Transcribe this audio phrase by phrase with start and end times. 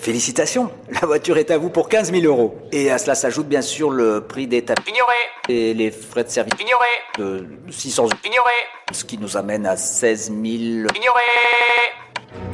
[0.00, 2.56] Félicitations, la voiture est à vous pour 15 000 euros.
[2.72, 4.90] Et à cela s'ajoute bien sûr le prix des tapis.
[4.90, 5.14] Ignoré
[5.50, 6.86] Et les frais de service Ignoré
[7.18, 8.12] de 600 euros.
[8.24, 8.52] Ignoré
[8.92, 10.36] Ce qui nous amène à 16 000...
[10.42, 11.22] Ignoré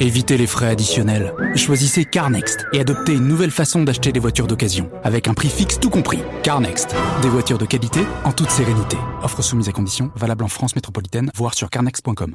[0.01, 1.32] Évitez les frais additionnels.
[1.54, 5.79] Choisissez CarNext et adoptez une nouvelle façon d'acheter des voitures d'occasion, avec un prix fixe
[5.79, 6.19] tout compris.
[6.43, 8.97] CarNext, des voitures de qualité en toute sérénité.
[9.23, 12.35] Offre soumise à conditions, valable en France métropolitaine, voire sur carnext.com.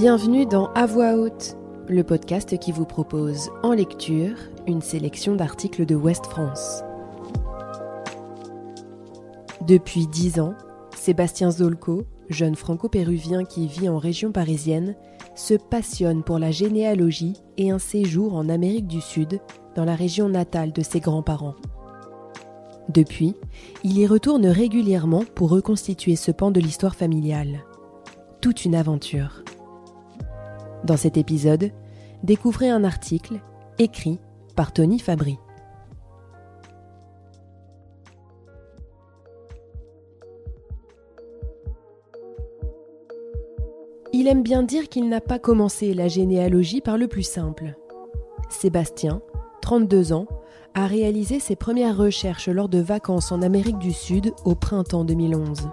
[0.00, 4.34] Bienvenue dans À voix haute, le podcast qui vous propose en lecture
[4.66, 6.82] une sélection d'articles de Ouest France.
[9.68, 10.54] Depuis dix ans,
[10.96, 14.96] Sébastien Zolko, jeune franco-péruvien qui vit en région parisienne,
[15.34, 19.38] se passionne pour la généalogie et un séjour en Amérique du Sud,
[19.74, 21.56] dans la région natale de ses grands-parents.
[22.88, 23.34] Depuis,
[23.84, 27.66] il y retourne régulièrement pour reconstituer ce pan de l'histoire familiale.
[28.40, 29.44] Toute une aventure.
[30.84, 31.70] Dans cet épisode,
[32.22, 33.40] découvrez un article
[33.78, 34.18] écrit
[34.56, 35.38] par Tony Fabry.
[44.12, 47.74] Il aime bien dire qu'il n'a pas commencé la généalogie par le plus simple.
[48.48, 49.22] Sébastien,
[49.62, 50.26] 32 ans,
[50.74, 55.68] a réalisé ses premières recherches lors de vacances en Amérique du Sud au printemps 2011.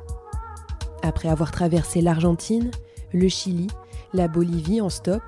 [1.01, 2.71] Après avoir traversé l'Argentine,
[3.11, 3.67] le Chili,
[4.13, 5.23] la Bolivie en stop,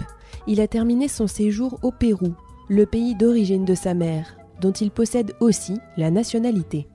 [0.48, 2.34] il a terminé son séjour au Pérou,
[2.70, 6.88] le pays d'origine de sa mère, dont il possède aussi la nationalité.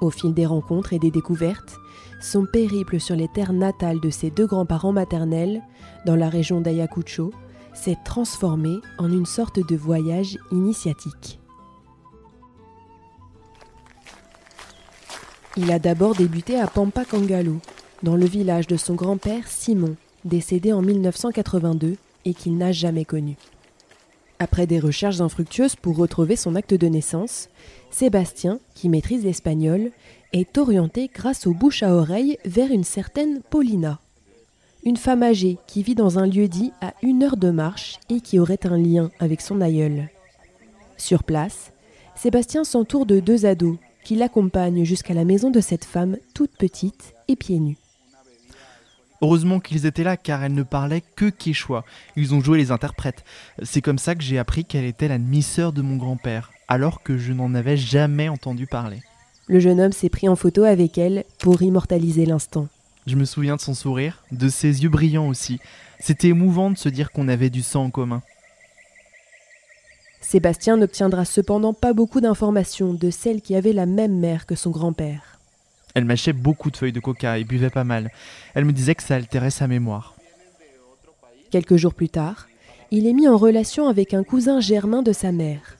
[0.00, 1.78] Au fil des rencontres et des découvertes,
[2.20, 5.62] son périple sur les terres natales de ses deux grands-parents maternels,
[6.06, 7.32] dans la région d'Ayacucho,
[7.74, 11.40] s'est transformé en une sorte de voyage initiatique.
[15.56, 17.58] Il a d'abord débuté à Pampacangalo,
[18.02, 23.36] dans le village de son grand-père Simon, décédé en 1982 et qu'il n'a jamais connu.
[24.38, 27.48] Après des recherches infructueuses pour retrouver son acte de naissance,
[27.90, 29.92] Sébastien, qui maîtrise l'espagnol,
[30.32, 34.00] est orienté grâce aux bouche à oreille vers une certaine Paulina.
[34.84, 38.20] Une femme âgée qui vit dans un lieu dit à une heure de marche et
[38.20, 40.08] qui aurait un lien avec son aïeul.
[40.96, 41.72] Sur place,
[42.16, 47.14] Sébastien s'entoure de deux ados qui l'accompagnent jusqu'à la maison de cette femme toute petite
[47.28, 47.78] et pieds nus.
[49.22, 51.84] Heureusement qu'ils étaient là car elle ne parlait que quechua.
[52.16, 53.24] Ils ont joué les interprètes.
[53.62, 57.16] C'est comme ça que j'ai appris qu'elle était la demi-sœur de mon grand-père, alors que
[57.16, 59.00] je n'en avais jamais entendu parler.
[59.46, 62.66] Le jeune homme s'est pris en photo avec elle pour immortaliser l'instant.
[63.06, 65.60] Je me souviens de son sourire, de ses yeux brillants aussi.
[66.00, 68.22] C'était émouvant de se dire qu'on avait du sang en commun.
[70.20, 74.70] Sébastien n'obtiendra cependant pas beaucoup d'informations de celle qui avait la même mère que son
[74.70, 75.31] grand-père.
[75.94, 78.10] Elle mâchait beaucoup de feuilles de coca et buvait pas mal.
[78.54, 80.14] Elle me disait que ça altérait sa mémoire.
[81.50, 82.48] Quelques jours plus tard,
[82.90, 85.76] il est mis en relation avec un cousin germain de sa mère.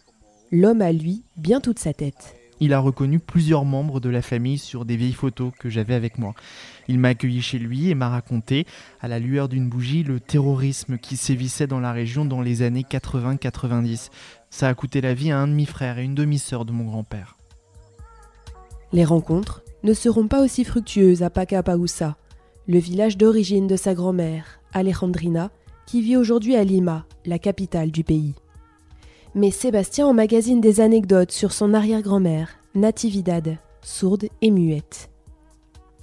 [0.50, 2.36] L'homme a, lui, bien toute sa tête.
[2.60, 6.18] Il a reconnu plusieurs membres de la famille sur des vieilles photos que j'avais avec
[6.18, 6.32] moi.
[6.86, 8.66] Il m'a accueilli chez lui et m'a raconté,
[9.00, 12.86] à la lueur d'une bougie, le terrorisme qui sévissait dans la région dans les années
[12.88, 14.10] 80-90.
[14.50, 17.36] Ça a coûté la vie à un demi-frère et une demi-sœur de mon grand-père.
[18.92, 22.16] Les rencontres ne seront pas aussi fructueuses à Pacapausa,
[22.68, 25.50] le village d'origine de sa grand-mère, Alejandrina,
[25.86, 28.34] qui vit aujourd'hui à Lima, la capitale du pays.
[29.34, 35.10] Mais Sébastien emmagasine des anecdotes sur son arrière-grand-mère, Natividad, sourde et muette.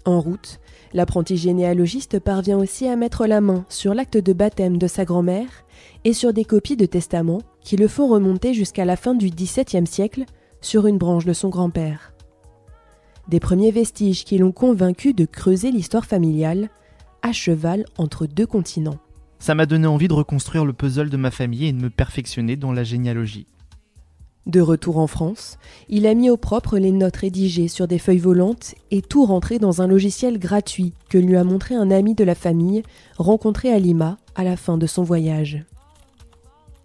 [0.05, 0.59] En route,
[0.93, 5.65] l'apprenti généalogiste parvient aussi à mettre la main sur l'acte de baptême de sa grand-mère
[6.03, 9.87] et sur des copies de testament qui le font remonter jusqu'à la fin du XVIIe
[9.87, 10.25] siècle
[10.61, 12.13] sur une branche de son grand-père.
[13.29, 16.67] Des premiers vestiges qui l'ont convaincu de creuser l'histoire familiale
[17.21, 18.97] à cheval entre deux continents.
[19.37, 22.55] Ça m'a donné envie de reconstruire le puzzle de ma famille et de me perfectionner
[22.55, 23.45] dans la généalogie.
[24.47, 28.17] De retour en France, il a mis au propre les notes rédigées sur des feuilles
[28.17, 32.23] volantes et tout rentré dans un logiciel gratuit que lui a montré un ami de
[32.23, 32.81] la famille
[33.19, 35.63] rencontré à Lima à la fin de son voyage.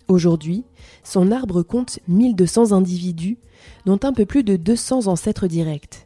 [0.08, 0.64] Aujourd'hui,
[1.04, 3.38] son arbre compte 1200 individus,
[3.86, 6.04] dont un peu plus de 200 ancêtres directs.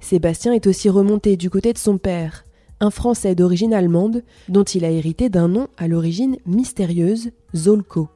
[0.00, 2.44] Sébastien est aussi remonté du côté de son père,
[2.80, 8.08] un Français d'origine allemande dont il a hérité d'un nom à l'origine mystérieuse, Zolko.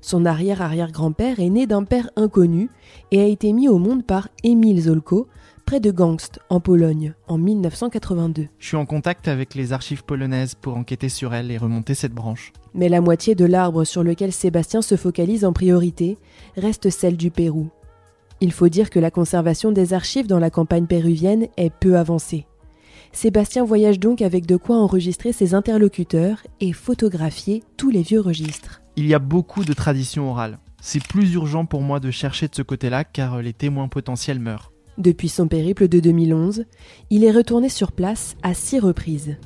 [0.00, 2.68] Son arrière-arrière-grand-père est né d'un père inconnu
[3.10, 5.28] et a été mis au monde par Émile Zolko,
[5.64, 8.48] près de Gangst, en Pologne, en 1982.
[8.58, 12.12] Je suis en contact avec les archives polonaises pour enquêter sur elle et remonter cette
[12.12, 12.52] branche.
[12.74, 16.18] Mais la moitié de l'arbre sur lequel Sébastien se focalise en priorité
[16.56, 17.70] reste celle du Pérou.
[18.44, 22.46] Il faut dire que la conservation des archives dans la campagne péruvienne est peu avancée.
[23.10, 28.82] Sébastien voyage donc avec de quoi enregistrer ses interlocuteurs et photographier tous les vieux registres.
[28.96, 30.58] Il y a beaucoup de traditions orales.
[30.82, 34.72] C'est plus urgent pour moi de chercher de ce côté-là car les témoins potentiels meurent.
[34.98, 36.66] Depuis son périple de 2011,
[37.08, 39.38] il est retourné sur place à six reprises.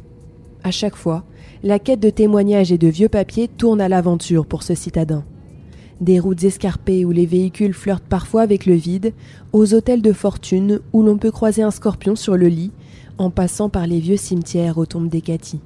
[0.65, 1.25] À chaque fois,
[1.63, 5.25] la quête de témoignages et de vieux papiers tourne à l'aventure pour ce citadin.
[6.01, 9.13] Des routes escarpées où les véhicules flirtent parfois avec le vide,
[9.53, 12.71] aux hôtels de fortune où l'on peut croiser un scorpion sur le lit,
[13.19, 15.61] en passant par les vieux cimetières aux tombes d'Hécatie.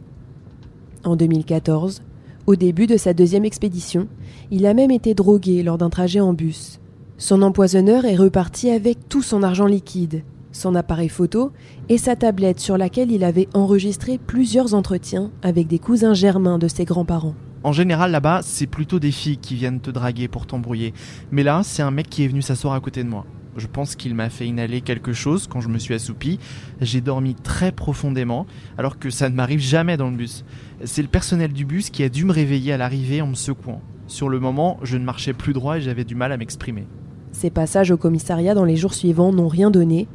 [1.05, 2.03] En 2014,
[2.47, 4.09] au début de sa deuxième expédition,
[4.51, 6.81] il a même été drogué lors d'un trajet en bus.
[7.19, 11.53] Son empoisonneur est reparti avec tout son argent liquide, son appareil photo
[11.89, 16.69] et sa tablette sur laquelle il avait enregistré plusieurs entretiens avec des cousins germains de
[16.69, 17.35] ses grands-parents.
[17.65, 20.95] En général, là-bas, c'est plutôt des filles qui viennent te draguer pour t'embrouiller.
[21.31, 23.25] Mais là, c'est un mec qui est venu s'asseoir à côté de moi.
[23.57, 26.41] Je pense qu'il m'a fait inhaler quelque chose quand je me suis assoupi.
[26.81, 28.47] J'ai dormi très profondément,
[28.79, 30.45] alors que ça ne m'arrive jamais dans le bus.
[30.85, 33.83] C'est le personnel du bus qui a dû me réveiller à l'arrivée en me secouant.
[34.09, 36.87] Sur le moment, je ne marchais plus droit et j'avais du mal à m'exprimer.
[37.31, 40.09] Ces passages au commissariat dans les jours suivants n'ont rien donné.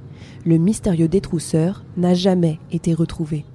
[0.46, 3.46] Le mystérieux détrousseur n'a jamais été retrouvé.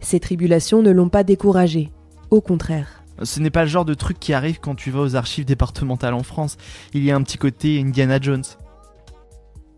[0.00, 1.90] Ces tribulations ne l'ont pas découragé.
[2.30, 3.02] Au contraire.
[3.22, 6.14] Ce n'est pas le genre de truc qui arrive quand tu vas aux archives départementales
[6.14, 6.56] en France.
[6.94, 8.44] Il y a un petit côté Indiana Jones.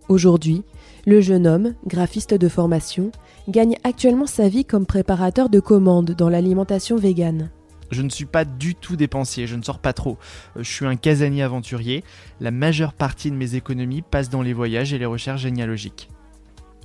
[0.08, 0.62] Aujourd'hui,
[1.06, 3.10] le jeune homme, graphiste de formation,
[3.48, 7.50] gagne actuellement sa vie comme préparateur de commandes dans l'alimentation végane.
[7.90, 10.16] Je ne suis pas du tout dépensier, je ne sors pas trop.
[10.56, 12.04] Euh, je suis un casanier aventurier.
[12.40, 16.08] La majeure partie de mes économies passe dans les voyages et les recherches généalogiques.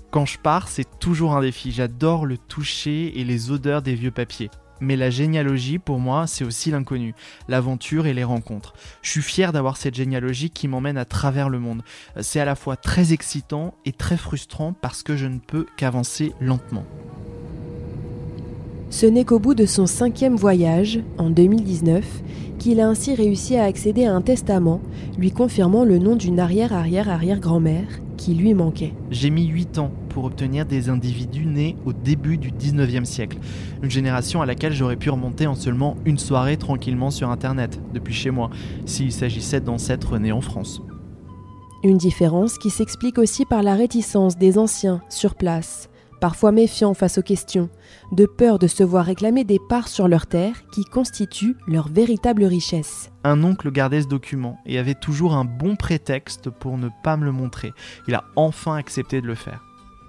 [0.10, 1.72] Quand je pars, c'est toujours un défi.
[1.72, 4.50] J'adore le toucher et les odeurs des vieux papiers.
[4.80, 7.14] Mais la généalogie, pour moi, c'est aussi l'inconnu,
[7.48, 8.74] l'aventure et les rencontres.
[9.02, 11.82] Je suis fier d'avoir cette généalogie qui m'emmène à travers le monde.
[12.22, 16.32] C'est à la fois très excitant et très frustrant parce que je ne peux qu'avancer
[16.40, 16.86] lentement.
[18.90, 22.06] Ce n'est qu'au bout de son cinquième voyage, en 2019,
[22.60, 24.80] qu'il a ainsi réussi à accéder à un testament
[25.18, 28.92] lui confirmant le nom d'une arrière-arrière-arrière-grand-mère qui lui manquait.
[29.10, 33.38] J'ai mis 8 ans pour obtenir des individus nés au début du 19e siècle,
[33.82, 38.14] une génération à laquelle j'aurais pu remonter en seulement une soirée tranquillement sur Internet, depuis
[38.14, 38.50] chez moi,
[38.86, 40.82] s'il s'agissait d'ancêtres nés en France.
[41.86, 45.90] Une différence qui s'explique aussi par la réticence des anciens sur place
[46.20, 47.70] parfois méfiants face aux questions,
[48.12, 52.44] de peur de se voir réclamer des parts sur leur terre qui constituent leur véritable
[52.44, 53.12] richesse.
[53.24, 57.26] Un oncle gardait ce document et avait toujours un bon prétexte pour ne pas me
[57.26, 57.74] le montrer.
[58.08, 59.64] Il a enfin accepté de le faire.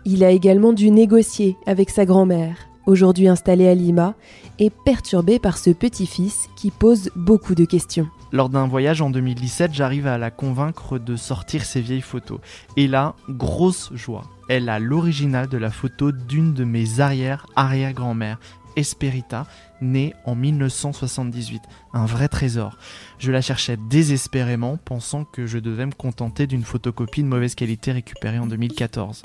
[0.04, 2.56] Il a également dû négocier avec sa grand-mère,
[2.86, 4.14] aujourd'hui installée à Lima,
[4.58, 8.08] et perturbé par ce petit-fils qui pose beaucoup de questions.
[8.30, 12.40] Lors d'un voyage en 2017, j'arrive à la convaincre de sortir ses vieilles photos.
[12.76, 14.24] Et là, grosse joie.
[14.50, 18.38] Elle a l'original de la photo d'une de mes arrière-arrière-grand-mères,
[18.76, 19.46] Esperita,
[19.80, 21.62] née en 1978.
[21.94, 22.76] Un vrai trésor.
[23.18, 27.92] Je la cherchais désespérément, pensant que je devais me contenter d'une photocopie de mauvaise qualité
[27.92, 29.22] récupérée en 2014.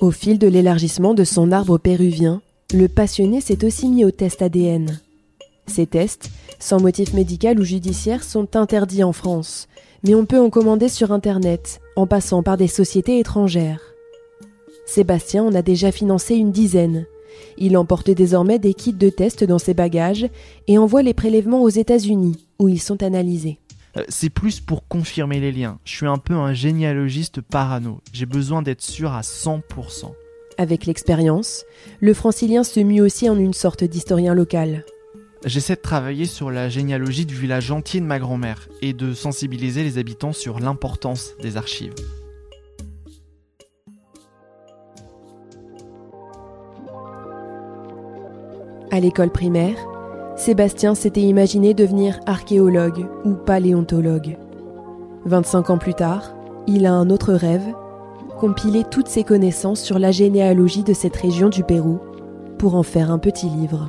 [0.00, 2.40] Au fil de l'élargissement de son arbre péruvien,
[2.72, 4.98] le passionné s'est aussi mis au test ADN.
[5.70, 9.68] Ces tests, sans motif médical ou judiciaire, sont interdits en France,
[10.02, 13.80] mais on peut en commander sur Internet, en passant par des sociétés étrangères.
[14.84, 17.06] Sébastien en a déjà financé une dizaine.
[17.56, 20.28] Il emporte désormais des kits de tests dans ses bagages
[20.66, 23.60] et envoie les prélèvements aux États-Unis, où ils sont analysés.
[23.96, 25.78] Euh, c'est plus pour confirmer les liens.
[25.84, 28.00] Je suis un peu un généalogiste parano.
[28.12, 29.60] J'ai besoin d'être sûr à 100%.
[30.58, 31.64] Avec l'expérience,
[32.00, 34.84] le francilien se mue aussi en une sorte d'historien local.
[35.46, 39.82] J'essaie de travailler sur la généalogie du village entier de ma grand-mère et de sensibiliser
[39.82, 41.94] les habitants sur l'importance des archives.
[48.90, 49.76] À l'école primaire,
[50.36, 54.36] Sébastien s'était imaginé devenir archéologue ou paléontologue.
[55.24, 56.34] 25 ans plus tard,
[56.66, 57.74] il a un autre rêve,
[58.38, 61.98] compiler toutes ses connaissances sur la généalogie de cette région du Pérou
[62.58, 63.88] pour en faire un petit livre.